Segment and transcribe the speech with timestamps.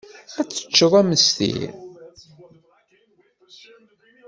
[0.39, 1.71] Ad teččed amestir?